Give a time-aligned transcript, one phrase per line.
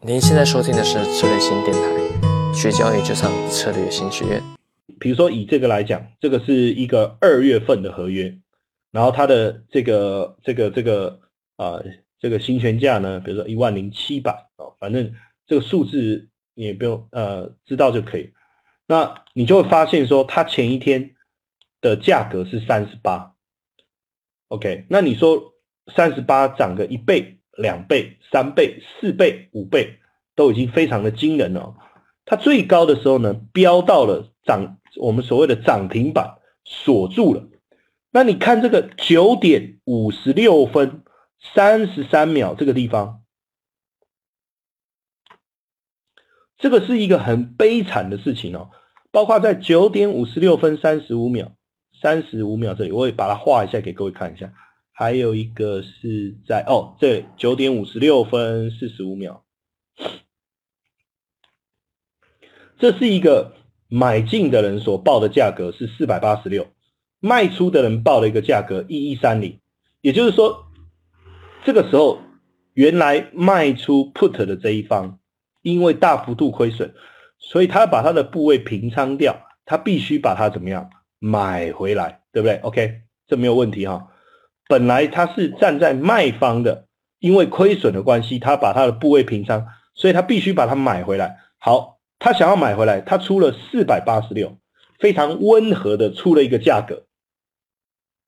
[0.00, 4.40] 您现在收听的是策略新电台，学交易就上策略新学院。
[5.00, 8.38] 比如说以这个来讲，这个是一个二月份的合约，
[8.92, 11.18] 然后它的这个这个这个
[11.56, 11.82] 啊
[12.20, 15.12] 这个行权价呢，比如说一万零七百哦，反正
[15.48, 18.32] 这个数字你也不用呃知道就可以。
[18.86, 21.16] 那你就会发现说，它前一天
[21.80, 23.34] 的价格是三十八
[24.46, 25.54] ，OK，那你说
[25.92, 27.37] 三十八涨个一倍。
[27.58, 29.98] 两倍、三倍、四倍、五倍，
[30.34, 31.74] 都已经非常的惊人了。
[32.24, 37.48] 它最高的时候呢，飙到了涨，我们所谓的涨停板锁住了。
[38.10, 41.02] 那你看这个九点五十六分
[41.54, 43.22] 三十三秒这个地方，
[46.56, 48.70] 这个是一个很悲惨的事情哦。
[49.10, 51.52] 包括在九点五十六分三十五秒、
[52.00, 54.52] 三十五秒这里，我也把它画一下给各位看一下。
[54.98, 59.44] 还有一个是在哦，这九点五十六分四十五秒，
[62.80, 63.52] 这是一个
[63.86, 66.66] 买进的人所报的价格是四百八十六，
[67.20, 69.60] 卖出的人报了一个价格一一三零，
[70.00, 70.66] 也就是说，
[71.64, 72.18] 这个时候
[72.74, 75.20] 原来卖出 put 的这一方，
[75.62, 76.92] 因为大幅度亏损，
[77.38, 84.08] 所以他把他的部位平仓掉，他必须把它怎么样买回来，对不对？OK，这没有问题哈。
[84.68, 86.86] 本来他是站在卖方的，
[87.18, 91.38] 因为亏损的关系，他把他的部位平仓，所以他必须把它买回来。
[91.58, 94.58] 好，他想要买回来，他出了四百八十六，
[94.98, 97.06] 非常温和的出了一个价格。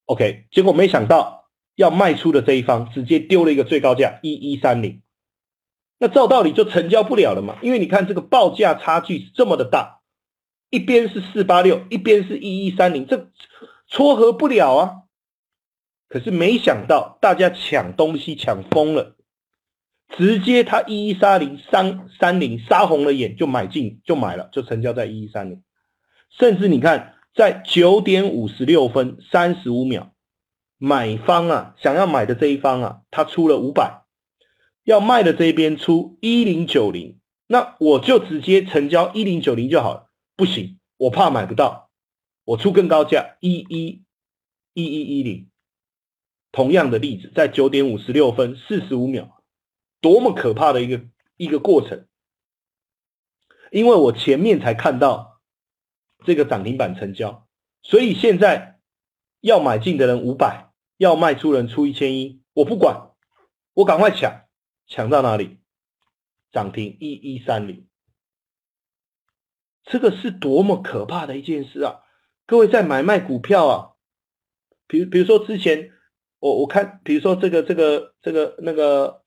[0.06, 5.02] OK，结果没想到要卖出的这一方直接丢了一个最高价一一三零，
[5.98, 7.58] 那照道理就成交不了了嘛？
[7.60, 10.00] 因为你看这个报价差距这么的大，
[10.70, 13.28] 一边是四八六，一边是一一三零，这
[13.86, 14.96] 撮合不了啊。
[16.10, 19.16] 可是没想到，大家抢东西抢疯了，
[20.08, 25.62] 直接他一一三零三三零杀红了眼就买进就买了，就成交在一一三零。
[26.28, 30.10] 甚至你看，在九点五十六分三十五秒，
[30.78, 34.02] 买方啊想要买的这一方啊，他出了五百，
[34.82, 40.10] 要卖的这一边出一零九零，那我就直接成交一零九零就好了。
[40.36, 41.88] 不行，我怕买不到，
[42.44, 44.02] 我出更高价一一
[44.74, 45.46] 一一一零。
[46.52, 49.40] 同样的例子，在九点五十六分四十五秒，
[50.00, 51.04] 多么可怕的一个
[51.36, 52.08] 一个过程！
[53.70, 55.40] 因为我前面才看到
[56.24, 57.46] 这个涨停板成交，
[57.82, 58.80] 所以现在
[59.40, 63.12] 要买进的人五百，要卖出人出一千一，我不管，
[63.74, 64.48] 我赶快抢，
[64.88, 65.60] 抢到哪里？
[66.50, 67.86] 涨停一一三零，
[69.84, 72.00] 这个是多么可怕的一件事啊！
[72.44, 73.92] 各位在买卖股票啊，
[74.88, 75.92] 比如比如说之前。
[76.40, 79.22] 我我看，比如说这个这个这个那个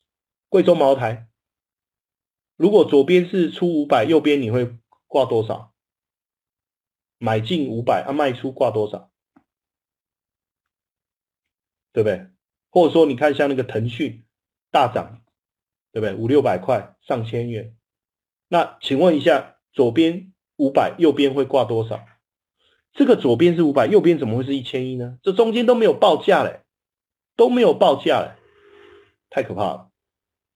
[0.50, 1.28] 贵州茅台，
[2.58, 4.76] 如果左边是出五百，右边你会
[5.08, 5.74] 挂多少？
[7.20, 9.12] 买进五百，啊卖出挂多少？
[11.94, 12.28] 对不对？
[12.72, 14.26] 或者说你看像那个腾讯
[14.72, 15.22] 大涨，
[15.92, 16.16] 对不对？
[16.16, 17.78] 五六百块，上千元，
[18.48, 22.04] 那请问一下，左边五百，右边会挂多少？
[22.92, 25.20] 这个左边是五百，右边怎么会是一千一呢？
[25.22, 26.63] 这中间都没有报价嘞。
[27.36, 28.36] 都没有报价，
[29.30, 29.92] 太可怕了。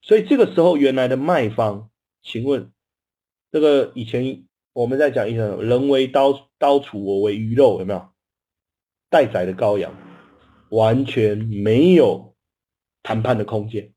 [0.01, 1.89] 所以这个时候，原来的卖方，
[2.21, 2.71] 请问，
[3.51, 8.13] 这个以前我们在讲一种人为刀刀俎，我为鱼肉，有没有？
[9.09, 9.93] 待宰的羔羊，
[10.69, 12.35] 完全没有
[13.03, 13.93] 谈判的空间。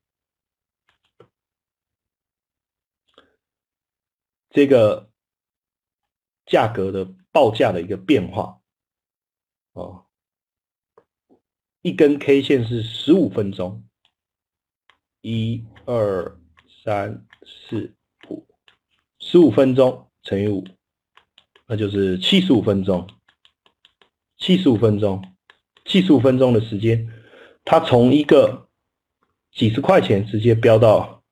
[4.49, 5.09] 这个
[6.45, 8.61] 价格的报价的一个变化，
[9.73, 10.05] 哦。
[11.83, 13.83] 一根 K 线是十五分钟，
[15.21, 16.37] 一二
[16.83, 17.95] 三四
[18.29, 18.45] 五，
[19.17, 20.63] 十五分钟乘以五，
[21.65, 23.09] 那就是七十五分钟。
[24.37, 25.23] 七十五分钟，
[25.85, 27.11] 七十五分钟的时间，
[27.65, 28.69] 它从一个
[29.51, 31.23] 几十块钱直接飙到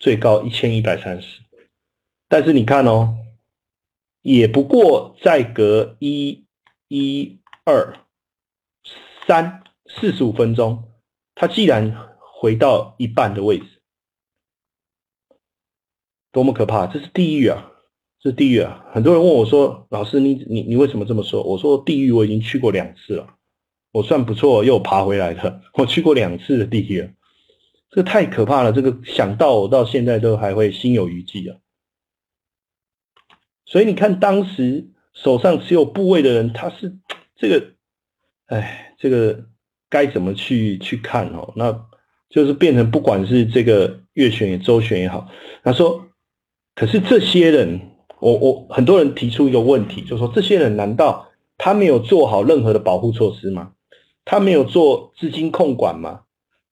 [0.00, 1.42] 最高一千一百三十。
[2.26, 3.18] 但是你看哦，
[4.22, 6.44] 也不过再隔一、
[6.88, 8.00] 一、二、
[9.28, 9.61] 三。
[9.94, 10.90] 四十五分钟，
[11.34, 13.64] 它既然回到一半的位置，
[16.32, 16.86] 多么可怕！
[16.86, 17.70] 这是地狱啊，
[18.18, 18.84] 这是地狱啊！
[18.92, 23.36] 很多人问我说：“老师，你你你为什么这么说？”我说：“地狱我已经去过两次了，
[23.92, 25.60] 我算不错，又爬回来的。
[25.74, 27.14] 我去过两次的地狱，
[27.90, 28.72] 这太可怕了。
[28.72, 31.58] 这个想到我到现在都还会心有余悸啊。
[33.66, 36.98] 所以你看，当时手上持有部位的人，他是
[37.36, 37.74] 这个，
[38.46, 39.51] 哎，这个。
[39.92, 41.52] 该怎么去去看哦？
[41.54, 41.84] 那
[42.30, 45.28] 就是变成不管是这个月选也周选也好，
[45.62, 46.06] 他说，
[46.74, 47.78] 可是这些人，
[48.18, 51.28] 我我很多人提出一个问题，就说这些人难道
[51.58, 53.72] 他没有做好任何的保护措施吗？
[54.24, 56.22] 他没有做资金控管吗？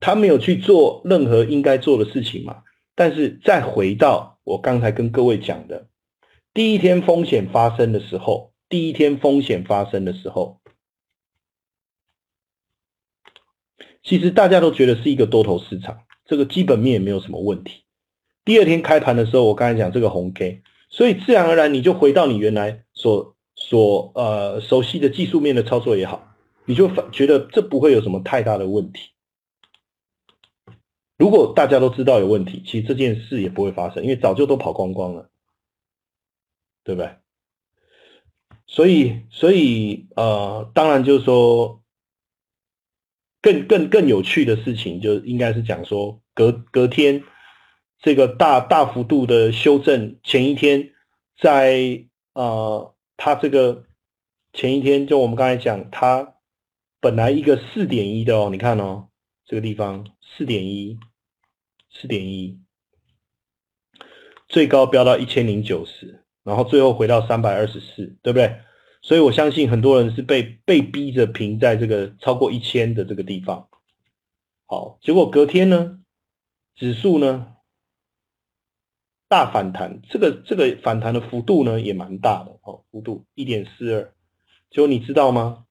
[0.01, 2.63] 他没有去做任何应该做的事情吗？
[2.95, 5.89] 但是再回到我刚才跟各位讲的，
[6.55, 10.60] 第一天风险发生的时候，第一天风险发生的时候，
[14.03, 17.83] 其实大家都觉得是一个多头市场，这个基本面也没有什么问题。
[18.45, 29.11] 第二天开盘的时候，我刚才讲这个红 K，所以自然而然你就回到你原来所所呃熟悉的技术面的操作也好，你就觉得这不会有什么太大的问题。
[31.19, 35.29] 如果大家都知道有问题，其实这件事也不会发生，因为早就都跑光光了，
[36.83, 37.11] 对不对？
[38.67, 41.80] 所以，所以，呃，当然就是说，
[43.43, 47.23] 更更更有趣的事情，就应该是讲说，隔隔天
[48.01, 50.93] 这个大大幅度的修正，前一天
[51.39, 52.05] 在
[52.35, 53.85] 呃，它这个
[54.53, 56.35] 前一天就我们刚才讲，它
[57.01, 59.09] 本来一个四点一的哦，你看哦，
[59.47, 60.07] 这个地方
[60.37, 60.99] 四点一。
[61.93, 62.57] 四点一，
[64.49, 68.61] 最高飙到一千零九十，然后最后回到三百二十四，对不对？
[69.03, 73.69] 所以我相信很多人是被被逼着平在这个超过一千的这个地方。
[74.67, 76.01] 好，结果隔天呢，
[76.77, 77.55] 指数呢
[79.29, 84.13] 大反弹，这个这个反弹的幅度呢也蛮大的哦，幅度一点四二。
[84.71, 85.65] 结果你知道吗？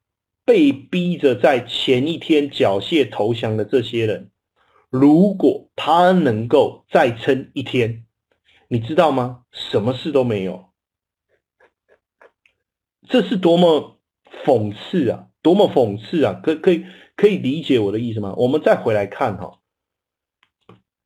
[0.45, 4.31] 被逼着在前一天缴械投降的这些人。
[4.89, 8.05] 如果他能够再撑一天，
[8.67, 9.43] 你知道吗？
[9.51, 10.68] 什么事都没有，
[13.09, 13.99] 这是多么
[14.45, 15.27] 讽刺啊！
[15.41, 16.39] 多么讽刺啊！
[16.41, 16.85] 可可以
[17.17, 18.33] 可以理解我的意思吗？
[18.37, 19.59] 我们再回来看哈，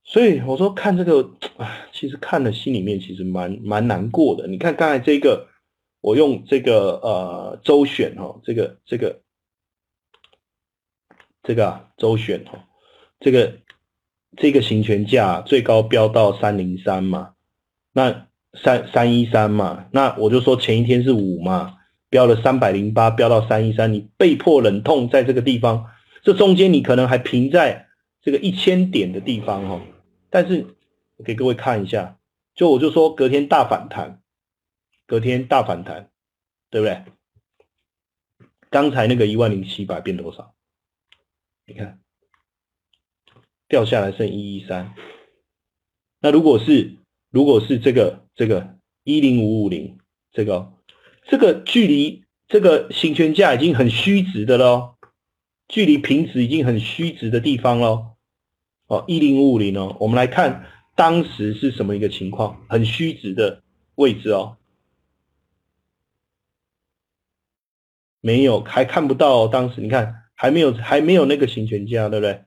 [0.04, 4.46] 所以我说看这个啊，其实看了心里面其实蛮蛮难过的。
[4.46, 5.48] 你看刚才这个，
[6.00, 9.20] 我用这个呃周选哈，这个这个
[11.42, 12.64] 这个啊周选哈，
[13.18, 13.58] 这个。
[14.36, 17.34] 这个行权价最高飙到三零三嘛，
[17.92, 21.76] 那三三一三嘛，那我就说前一天是五嘛，
[22.14, 25.90] 飙了三百零八，飙到三一三，你被迫忍痛在这个地方，
[26.22, 27.88] 这中间你可能还平在
[28.22, 29.80] 这个一千点的地方哈，
[30.30, 30.64] 但是
[31.24, 32.16] 给各位看一下，
[32.54, 34.22] 就我就说隔天大反弹，
[35.08, 36.08] 隔天大反弹，
[36.70, 37.02] 对不对？
[38.70, 40.54] 刚才那个一万零七百变多少？
[41.66, 41.98] 你看。
[43.66, 44.94] 掉下来剩一一三，
[46.20, 46.98] 那如果是
[47.30, 49.98] 如果是这个这个一零五五零
[50.30, 50.73] 这个
[51.26, 54.96] 这个距离这个行权价已经很虚值的喽，
[55.68, 58.16] 距离平值已经很虚值的地方喽，
[58.86, 63.62] 哦一零五五零哦，我们来看当时是什么一个情况，很虚值的
[63.94, 64.58] 位置哦，
[68.20, 72.44] 没有还看不到，当时你看还没有还没有那个行权价，对不对？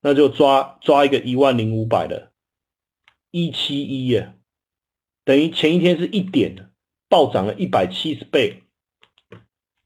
[0.00, 2.32] 那就抓抓一个一万零五百的，
[3.30, 4.34] 一七一耶，
[5.24, 6.71] 等于前一天是一点的。
[7.12, 8.62] 暴涨了一百七十倍，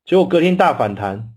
[0.04, 1.34] 结果隔天大反弹，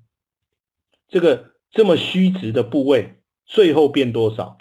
[1.08, 3.16] 这个这么虚值的部位，
[3.48, 4.60] 最后变多少？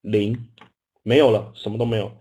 [0.00, 0.48] 零，
[1.04, 2.18] 没有了，什么都没有。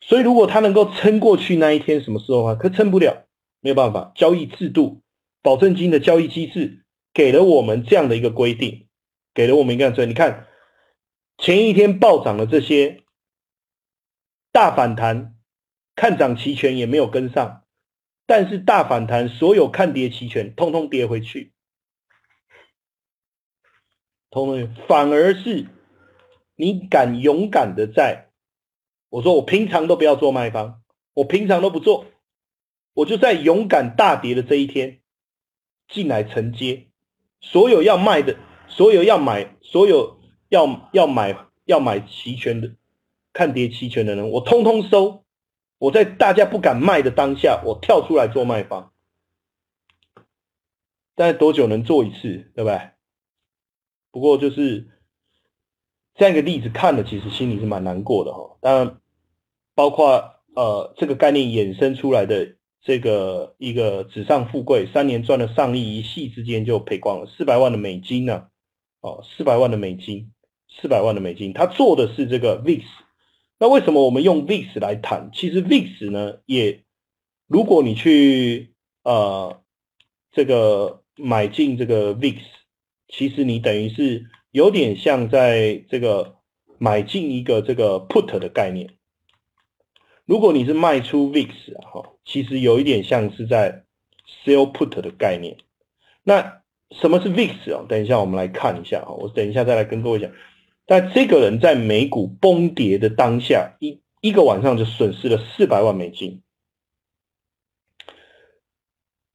[0.00, 2.54] 所以如果它能够撑过去那一天，什么时候啊？
[2.56, 3.28] 可撑不了，
[3.60, 5.02] 没有办法，交易制度、
[5.40, 8.88] 保证金的交易机制给了我们这样的一个规定。
[9.34, 10.48] 给了我们一个所以你看
[11.36, 13.04] 前一天暴涨的这些
[14.50, 15.37] 大反弹，
[15.98, 17.64] 看涨期权也没有跟上，
[18.24, 21.52] 但是大反弹所有看跌期权通通跌回去，
[24.30, 25.66] 通通反而是
[26.54, 28.28] 你敢勇敢的在，
[29.10, 30.80] 我说我平常都不要做卖方，
[31.14, 32.06] 我平常都不做，
[32.94, 35.00] 我就在勇敢大跌的这一天
[35.88, 36.86] 进来承接
[37.40, 38.36] 所有要卖的。
[38.70, 42.74] 所有要买、所有要要买、要买期权的、
[43.32, 45.24] 看跌期权的人，我通通收。
[45.78, 48.92] 我在大家不敢卖的当下，我跳出来做卖方。
[51.14, 52.90] 但是多久能做一次，对不对？
[54.10, 54.88] 不过就是
[56.14, 58.58] 这样一个例子看了，其实心里是蛮难过的哈。
[58.60, 59.00] 当然，
[59.74, 62.56] 包括呃这个概念衍生出来的。
[62.80, 68.46] 这个一个纸上富贵，三年赚了上亿，一夕之间就赔光了四百万的美金呢。
[69.00, 70.32] 哦，四百万的美金，
[70.68, 72.84] 四百万的美金，他做的是这个 VIX。
[73.60, 75.30] 那为什么我们用 VIX 来谈？
[75.32, 76.84] 其实 VIX 呢，也
[77.46, 79.60] 如果你去呃
[80.30, 82.38] 这个买进这个 VIX，
[83.08, 86.36] 其实你等于是有点像在这个
[86.78, 88.90] 买进一个这个 put 的概念。
[90.24, 91.48] 如果你是卖出 VIX
[91.78, 93.84] 啊，哈，其实有一点像是在
[94.44, 95.56] sell put 的概念。
[96.22, 96.60] 那
[96.90, 97.86] 什么是 VIX 啊？
[97.88, 100.30] 等一下我们来看一下啊，我等一下再来跟各位讲。
[100.90, 106.42] 但这个人在美股崩跌的当下，一一个晚上就损失了四百万美金，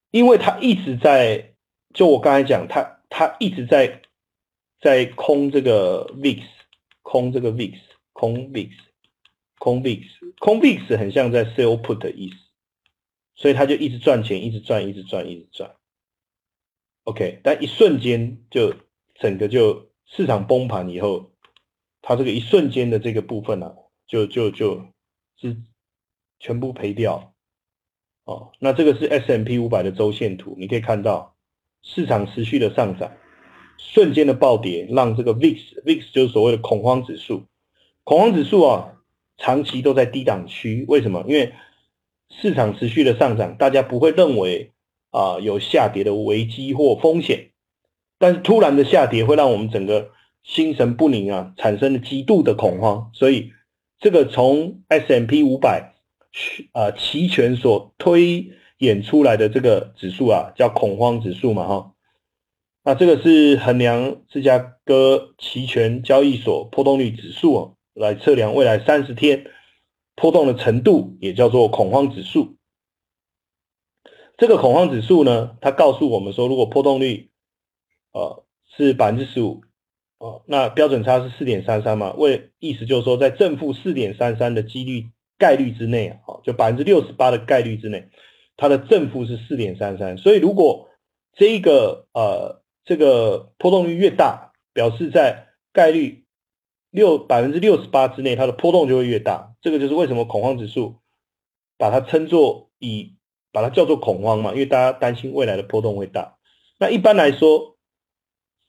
[0.09, 1.53] 因为他一直在，
[1.93, 4.01] 就我刚才讲，他他一直在
[4.81, 6.41] 在空这个 VIX，
[7.03, 7.77] 空这个 VIX，
[8.13, 8.71] 空 VIX，
[9.59, 10.07] 空 VIX，
[10.39, 12.35] 空 VIX 很像在 sell put 的意思，
[13.35, 15.75] 所以他就一直赚钱，一直赚，一直赚，一直赚。
[17.03, 18.73] OK，但一瞬间就
[19.19, 21.29] 整个就市场崩盘以后。
[22.05, 23.73] 它这个一瞬间的这个部分呢，
[24.05, 24.85] 就就就
[25.37, 25.55] 是
[26.37, 27.33] 全部赔掉，
[28.25, 31.33] 哦，那这个是 S M P 五百的周线图，你可以看到
[31.81, 33.09] 市场持续的上涨，
[33.77, 37.45] 瞬间的暴跌让这个 VIX VIX 就是所谓的恐慌指数，
[38.03, 38.97] 恐慌指数啊，
[39.37, 41.23] 长期都在低档区，为什么？
[41.25, 41.53] 因为
[42.29, 44.73] 市场持续的上涨，大家不会认为
[45.11, 47.51] 啊有下跌的危机或风险，
[48.19, 50.11] 但是突然的下跌会让我们整个。
[50.43, 53.53] 心神不宁啊，产生了极度的恐慌，所以
[53.97, 55.93] 这个从 S M P 五百
[56.73, 61.93] 啊期权所推演出来的这个指数啊，叫恐慌指数嘛哈。
[62.83, 69.45] 那这个是衡量芝加哥期权交易所波动率指数啊，来测量未来三十天
[70.15, 72.57] 波动的程度，也叫做恐慌指数。
[74.35, 77.31] 这个恐慌指数呢，它告诉我们说，如果波动率
[78.11, 78.43] 呃
[78.75, 79.61] 是百分之十五。
[80.23, 82.13] 哦，那标准差是四点三三嘛？
[82.13, 88.07] 为意思就是说，在正负四点三三的几率概率之内啊，就百分之六十八的概率之内，
[88.55, 90.17] 它的正负是四点三三。
[90.17, 90.87] 所以如果
[91.33, 96.23] 这个呃这个波动率越大，表示在概率
[96.89, 99.53] 六百分之六十八之内，它的波动就会越大。
[99.61, 100.99] 这个就是为什么恐慌指数
[101.77, 103.17] 把它称作以
[103.51, 106.37] 把它叫做恐慌嘛，因为大家担心未来的波动会大。
[106.79, 107.72] 那一般来说。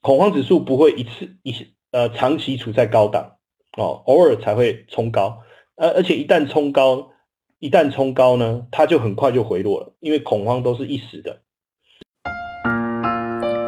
[0.05, 1.51] 恐慌指数不会一次一
[1.89, 3.37] 呃长期处在高档
[3.75, 5.39] 哦，偶尔才会冲高，
[5.77, 7.09] 而而且一旦冲高，
[7.57, 11.41] 一旦冲高呢，它就很快就回落了，因为恐慌都是一时的。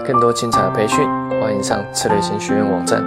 [0.05, 1.03] 更多精彩的培训，
[1.41, 3.01] 欢迎上策略型学院网站。